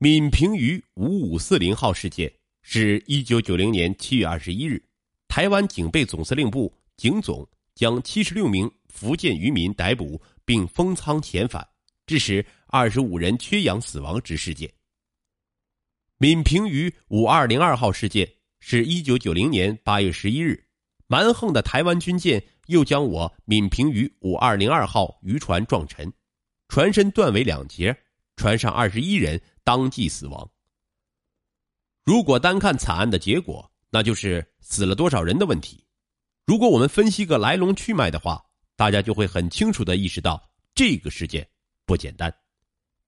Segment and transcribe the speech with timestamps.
[0.00, 4.80] 闽平渔五五四零号事件是一九九零年七月二十一日，
[5.26, 11.66] 台湾警备总司令部警总将七十六名福建渔民逮捕并封仓遣返，
[12.06, 14.72] 致使二十五人缺氧死亡之事件。
[16.18, 18.30] 闽平渔五二零二号事件
[18.60, 20.64] 是一九九零年八月十一日，
[21.08, 26.12] 蛮横的台湾军舰又将我闽平渔五二零二号渔船撞沉，
[26.68, 27.96] 船身断为两截，
[28.38, 29.38] 船上二十一人。
[29.68, 30.50] 当即死亡。
[32.02, 35.84] 如果单看惨案的结果，那就是死了多少人的问题。
[36.46, 38.42] 如果我们分析个来龙去脉的话，
[38.76, 40.42] 大家就会很清楚的意识到
[40.74, 41.46] 这个事件
[41.84, 42.34] 不简单，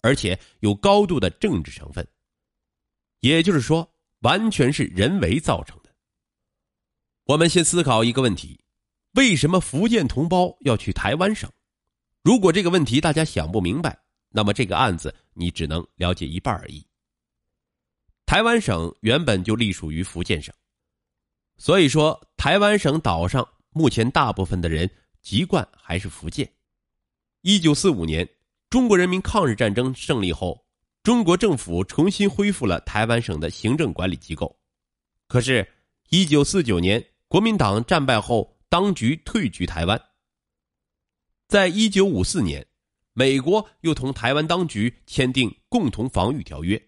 [0.00, 2.04] 而且有高度的政治成分。
[3.20, 3.88] 也就是说，
[4.22, 5.94] 完全是人为造成的。
[7.26, 8.58] 我们先思考一个问题：
[9.12, 11.48] 为什么福建同胞要去台湾省？
[12.24, 13.96] 如果这个问题大家想不明白，
[14.30, 16.84] 那么这个案子你只能了解一半而已。
[18.26, 20.54] 台湾省原本就隶属于福建省，
[21.56, 24.90] 所以说台湾省岛上目前大部分的人
[25.22, 26.46] 籍贯还是福建。
[27.40, 28.28] 一九四五年，
[28.68, 30.66] 中国人民抗日战争胜利后，
[31.02, 34.60] 中国政府重新恢复了台湾省的行政管理机构。
[35.26, 35.66] 可是，
[36.10, 39.98] 一九四九年国民党战败后，当局退居台湾。
[41.46, 42.67] 在一九五四年。
[43.18, 46.80] 美国又同台湾当局签订共同防御条约，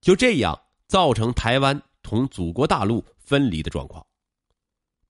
[0.00, 4.06] 就这样造成台湾同祖国大陆分离的状况。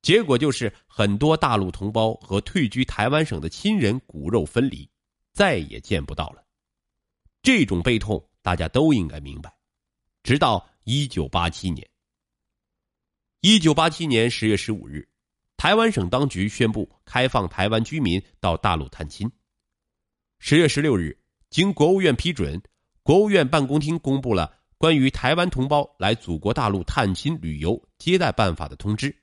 [0.01, 4.89] 结果就是很多大陆同胞和退居台湾省的亲人骨肉分离，
[5.35, 6.43] 再也见不到了。
[7.43, 9.55] 这种悲痛大家都应该明白。
[10.23, 11.87] 直到一九八七年，
[13.43, 15.07] 一九八七年十月十五日，
[15.59, 19.31] 台湾省当局宣布开放台湾居民到大陆探亲。
[20.39, 21.19] 十月十六日，
[21.51, 22.63] 经国务院批准，
[23.03, 29.17] 国务院办公厅公布了关于台湾同胞来祖国大陆探亲旅游接待办法的通知。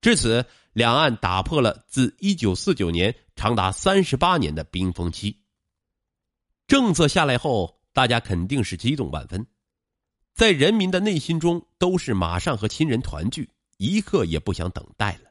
[0.00, 5.42] 至此，两岸打破了自一九四九年长达三十八年的冰封期。
[6.66, 9.46] 政策下来后，大家肯定是激动万分，
[10.34, 15.30] 在人民的内心中都是马上和亲人团聚，一刻也不想等待了。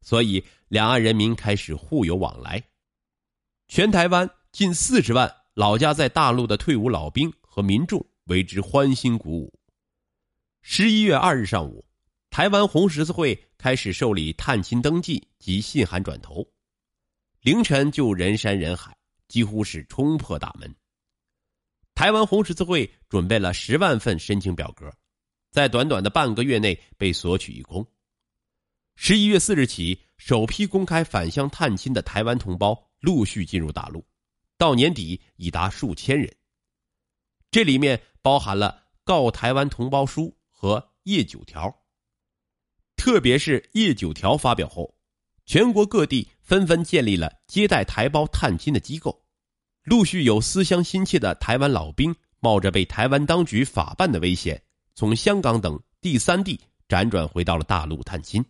[0.00, 2.62] 所以，两岸人民开始互有往来。
[3.74, 9.58] 全台湾近四十万老家在大陆的退伍老兵和民众为之欢欣鼓舞。
[10.60, 11.82] 十一月二日上午，
[12.28, 16.46] 台湾红十字会开始受理探亲登记及信函转投，
[17.40, 18.94] 凌晨就人山人海，
[19.26, 20.70] 几乎是冲破大门。
[21.94, 24.92] 台湾红十字会准备了十万份申请表格，
[25.50, 27.82] 在短短的半个月内被索取一空。
[28.96, 32.90] 十一月四日起，首批公开返乡探亲的台湾同胞。
[33.02, 34.06] 陆续进入大陆，
[34.56, 36.32] 到年底已达数千人。
[37.50, 41.76] 这里面包含了告台湾同胞书和叶九条。
[42.94, 44.94] 特别是叶九条发表后，
[45.46, 49.24] 全国各地纷纷建立了接待台胞探亲的机构，
[49.82, 54.62] 陆续有思乡心切的台湾老兵冒着被台湾当局法办的危险，
[54.94, 58.44] 从香港等第三地辗转回到了大陆探亲。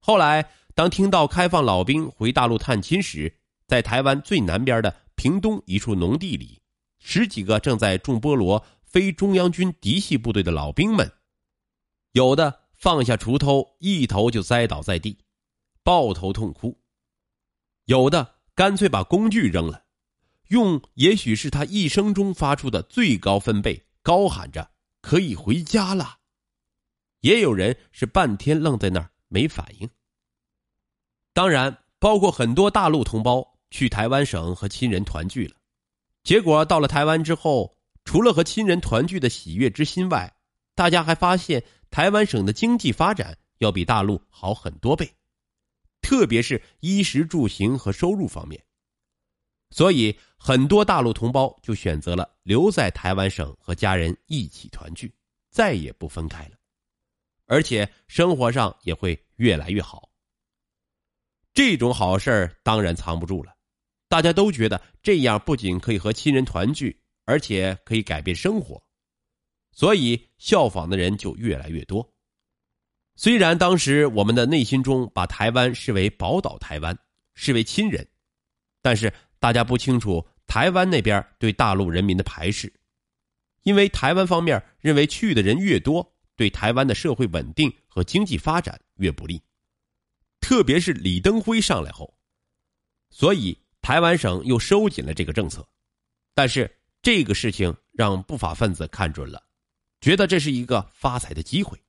[0.00, 0.46] 后来。
[0.74, 6.62] 当听到开放老兵回大陆探亲时，在台湾最南边的屏东一处农地里，
[6.98, 11.12] 十几个正在种菠萝、非中央军嫡系部队的老兵们，
[12.12, 15.18] 有的放下锄头，一头就栽倒在地，
[15.82, 16.78] 抱头痛哭；
[17.84, 19.84] 有的干脆把工具扔了，
[20.48, 24.70] 用也许是他一生中发出的最高分贝高喊着
[25.02, 26.16] “可以回家了”；
[27.20, 29.88] 也有人是半天愣在那儿没反应。
[31.34, 35.56] 当然，包括很多大陆同胞去台湾省和亲人团聚了，
[36.22, 40.34] 结果到了台湾之后，除了和亲人团聚的喜悦之心外，
[40.74, 45.14] 大家还发现台湾省的经济发展要比大陆好很多倍，
[46.02, 48.62] 特别是衣食住行和收入方面。
[49.70, 55.14] 所以，很多大陆同胞就选择了留在台湾省和家人一起团聚，
[55.50, 56.58] 再也不分开了，
[57.46, 60.10] 而且生活上也会越来越好。
[61.54, 63.54] 这种好事当然藏不住了，
[64.08, 68.82] 大家都觉得这样不仅可以和亲人团聚，而且可以改变生活，
[69.70, 72.12] 所以效仿的人就越来越多。
[73.16, 76.98] 虽然当时我们的内心中把台湾视为宝岛台湾，
[77.34, 78.08] 视为亲人，
[78.80, 82.72] 但是大家不清楚台湾那边对大陆人民的排斥，
[83.64, 89.42] 因为台湾方面认为去的人越多，对台湾的社会稳定和经济发展越不利。
[90.42, 92.12] 特别是李登辉上来后，
[93.08, 95.66] 所以台湾省又收紧了这个政策，
[96.34, 99.42] 但是这个事情让不法分子看准了，
[100.00, 101.80] 觉得这是一个发财的机会，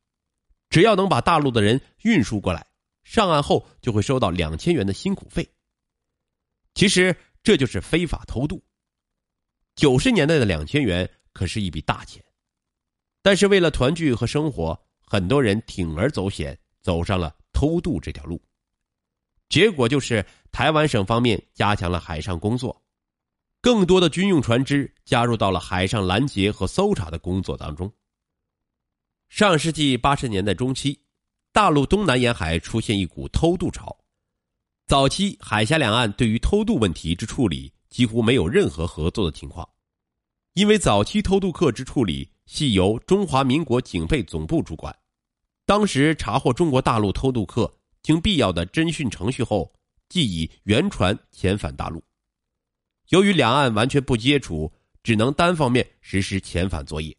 [0.70, 2.66] 只要能把大陆的人运输过来，
[3.04, 5.50] 上岸后就会收到两千元的辛苦费。
[6.76, 8.64] 其实这就是非法偷渡。
[9.76, 12.24] 九十年代的两千元可是一笔大钱，
[13.24, 18.42] 但是为了团聚和生活，很多人铤而走险，走上了偷渡这条路。
[19.48, 22.84] 结果就是台湾省方面加强了海上工作。
[23.62, 27.90] 更多的军用船只加入到了海上拦截和搜查的工作当中。
[29.30, 31.00] 上世纪八十年代中期，
[31.54, 33.98] 大陆东南沿海出现一股偷渡潮。
[34.86, 39.66] 早期海峡两岸对于偷渡问题之处理几乎没有任何合作的情况，
[40.56, 44.94] 因为早期偷渡客之处理系由中华民国警备总部主管。
[45.66, 49.74] 当时查获中国大陆偷渡客，经必要的侦讯程序后，
[50.10, 52.04] 即以原船遣返大陆。
[53.10, 54.72] 由于两岸完全不接触，
[55.04, 57.16] 只能单方面实施遣返作业，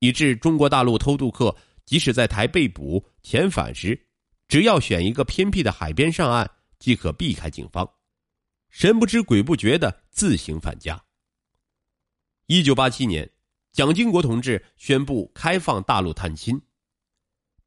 [0.00, 1.54] 以致中国大陆偷渡客
[1.86, 3.98] 即使在台被捕遣返时，
[4.46, 7.90] 只要选一个偏僻的海边上岸，即可避开警方，
[8.68, 11.02] 神不知鬼不觉的自行返家。
[12.46, 13.30] 一九八七年，
[13.72, 16.60] 蒋经国同志宣布开放大陆探亲。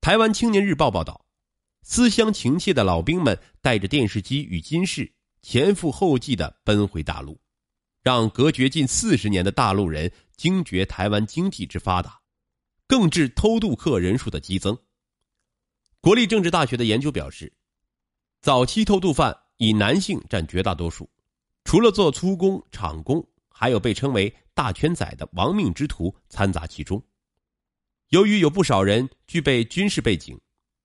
[0.04, 1.26] 台湾青年日报报道，
[1.82, 5.10] 思乡情切的老兵们带着电视机与金饰，
[5.42, 7.40] 前赴后继的奔回大陆。
[8.02, 12.20] 让隔绝近四十年的大陆人惊觉台湾经济之发达，
[12.86, 14.78] 更致偷渡客人数的激增。
[16.02, 17.54] 国立政治大学的研究表示，
[18.42, 21.10] 早期偷渡犯以男性占绝大多数，
[21.64, 27.02] 除了做粗工、厂工，还有被称为“大圈仔”的亡命之徒掺杂其中。
[28.14, 30.40] 由于有不少人具备军事背景，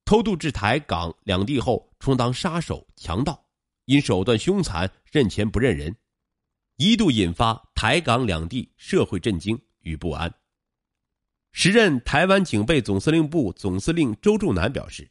[0.06, 3.44] 偷渡至台港两地后充当杀手、强盗，
[3.84, 5.94] 因手段凶残，认钱不认人。
[6.76, 10.32] 一度引发台港两地社会震惊与不安。
[11.52, 15.10] 时任台湾警备总司令部总司令周仲南表示，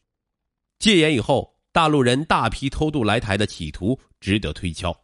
[0.79, 5.03] 戒严以后，大陆人大批偷渡来台的企图值得推敲，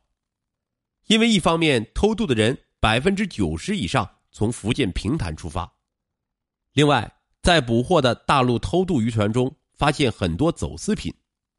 [1.06, 5.72] 因为一方面偷渡的人百分之九十以上从福建平潭出发，
[6.74, 11.14] 另外在捕获的大陆偷渡渔船中发现很多走私品，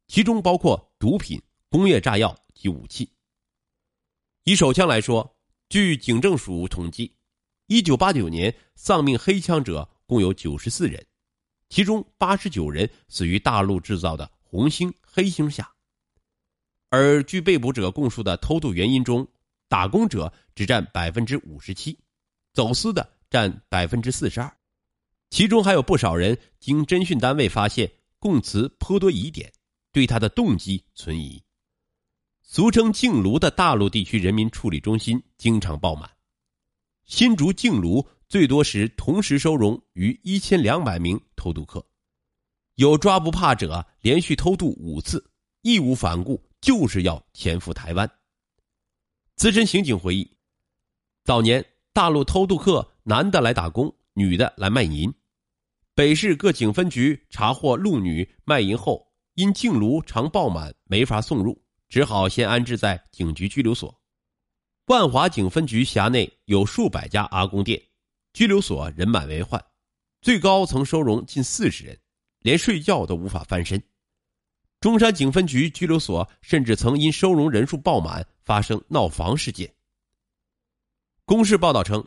[0.08, 1.40] 其中包括毒品、
[1.70, 3.08] 工业炸药及武器。
[4.42, 5.36] 以手枪来说，
[5.68, 7.14] 据警政署统计，
[7.66, 11.06] 一九八九年丧命黑枪者共有九十四人，
[11.68, 15.72] 其中八十九人死于大陆制造的红星、黑星下。
[16.90, 19.26] 而据被捕者供述的偷渡原因中，
[19.68, 21.98] 打工者只占百分之五十七，
[22.52, 24.56] 走私的占百分之四十二，
[25.30, 29.52] 其中还有不少人经侦讯单位发现供词颇多疑点，
[29.92, 31.42] 对他的动机存疑。
[32.42, 36.08] 俗称“净炉”的大陆地区人民处理中心经常爆满，
[37.04, 41.84] 新竹净炉最多时同时收容逾一千两百名偷渡客，
[42.76, 45.24] 有抓不怕者连续偷渡五次，
[45.62, 48.08] 义无反顾就是要潜赴台湾。
[49.36, 50.36] 资深刑警回忆，
[51.24, 55.12] 早年大陆偷渡客男的来打工，女的来卖淫，
[55.94, 61.62] 北市各警分局查获陆女卖淫后，因净炉常爆满，没法送入。
[61.88, 64.00] 只好先安置在警局拘留所。
[64.86, 67.80] 万华警分局辖内有数百家阿公店，
[68.32, 69.64] 拘留所人满为患，
[70.20, 71.96] 最高曾收容近四十人，
[72.40, 73.80] 连睡觉都无法翻身。
[74.80, 79.72] 中山警分局拘留所甚至曾因收容人数爆满发生闹房事件。
[81.24, 82.04] 公示报道称，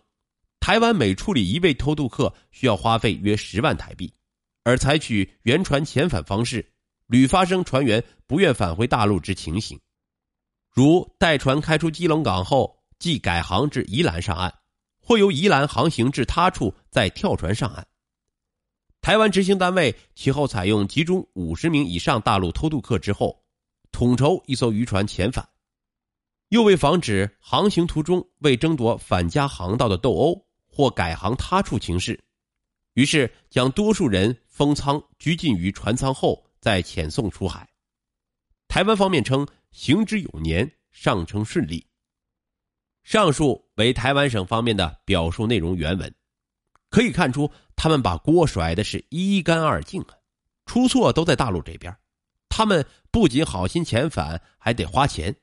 [0.67, 4.13] 台湾每处理一位偷渡客需要花费约十万台币，
[4.65, 6.73] 而采取原船遣返方式。
[7.05, 9.79] 屡发生船员不愿返回大陆之情形，
[10.69, 14.53] 如待船开出基隆港后，即改航至宜兰上岸，
[14.99, 17.87] 或由宜兰航行至他处再跳船上岸。
[18.99, 23.41] 台湾执行单位其后采用集中五十名以上大陆偷渡客之后，
[23.93, 25.47] 统筹一艘渔船遣返，
[26.49, 30.45] 又为防止航行途中为争夺返家航道的斗殴
[30.77, 32.23] 或改行他处情事，
[32.93, 36.45] 于是将多数人封舱拘禁于船舱后。
[36.59, 37.69] 再遣送出海，
[38.67, 41.87] 台湾方面称行之有年，上称顺利。
[43.03, 46.13] 上述为台湾省方面的表述内容原文，
[46.89, 50.17] 可以看出他们把锅甩的是一干二净啊，
[50.65, 51.95] 出错都在大陆这边，
[52.49, 55.33] 他们不仅好心遣返，还得花钱，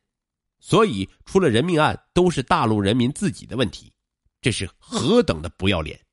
[0.59, 3.94] 所以出了人命案都是大陆人民自己的问题，
[4.45, 6.04] 这是何等的不要脸！